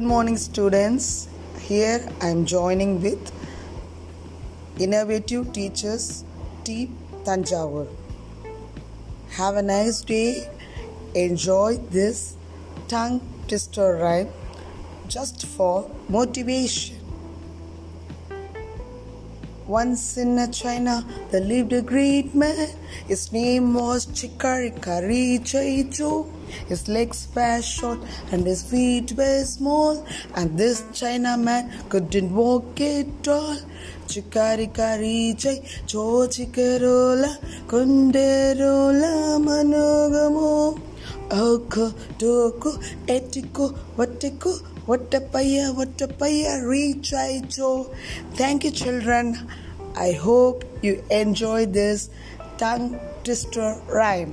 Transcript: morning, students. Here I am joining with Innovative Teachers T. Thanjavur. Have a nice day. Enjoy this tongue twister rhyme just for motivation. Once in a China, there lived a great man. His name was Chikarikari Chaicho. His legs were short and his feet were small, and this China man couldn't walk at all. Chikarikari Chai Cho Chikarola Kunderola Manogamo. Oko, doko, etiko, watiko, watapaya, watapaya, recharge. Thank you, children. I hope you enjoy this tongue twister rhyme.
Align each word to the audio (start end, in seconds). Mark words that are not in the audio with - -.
morning, 0.00 0.36
students. 0.36 1.28
Here 1.60 2.06
I 2.20 2.28
am 2.28 2.44
joining 2.44 3.00
with 3.00 3.32
Innovative 4.78 5.52
Teachers 5.52 6.24
T. 6.64 6.90
Thanjavur. 7.24 7.86
Have 9.30 9.56
a 9.56 9.62
nice 9.62 10.02
day. 10.02 10.50
Enjoy 11.14 11.76
this 11.90 12.36
tongue 12.88 13.20
twister 13.48 13.96
rhyme 13.96 14.28
just 15.08 15.46
for 15.46 15.90
motivation. 16.08 17.05
Once 19.66 20.16
in 20.16 20.38
a 20.38 20.46
China, 20.46 21.04
there 21.30 21.40
lived 21.40 21.72
a 21.72 21.82
great 21.82 22.34
man. 22.34 22.68
His 23.08 23.32
name 23.32 23.74
was 23.74 24.06
Chikarikari 24.06 25.40
Chaicho. 25.40 26.30
His 26.68 26.86
legs 26.88 27.26
were 27.34 27.60
short 27.60 27.98
and 28.30 28.46
his 28.46 28.62
feet 28.62 29.12
were 29.16 29.44
small, 29.44 30.06
and 30.36 30.56
this 30.56 30.84
China 30.92 31.36
man 31.36 31.72
couldn't 31.88 32.32
walk 32.32 32.80
at 32.80 33.26
all. 33.26 33.56
Chikarikari 34.06 35.36
Chai 35.36 35.56
Cho 35.86 36.28
Chikarola 36.28 37.36
Kunderola 37.66 39.40
Manogamo. 39.44 39.85
Oko, 41.76 41.92
doko, 42.18 42.70
etiko, 43.06 43.74
watiko, 43.98 44.50
watapaya, 44.86 45.74
watapaya, 45.76 46.64
recharge. 46.64 47.60
Thank 48.34 48.64
you, 48.64 48.70
children. 48.70 49.46
I 49.94 50.12
hope 50.12 50.64
you 50.80 51.04
enjoy 51.10 51.66
this 51.66 52.08
tongue 52.56 52.98
twister 53.24 53.78
rhyme. 53.88 54.32